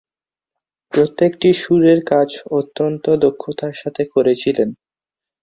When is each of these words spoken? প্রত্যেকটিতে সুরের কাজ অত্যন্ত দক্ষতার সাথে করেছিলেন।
প্রত্যেকটিতে 0.93 1.59
সুরের 1.61 1.99
কাজ 2.11 2.29
অত্যন্ত 2.51 3.05
দক্ষতার 3.25 3.73
সাথে 3.73 4.03
করেছিলেন। 4.13 4.69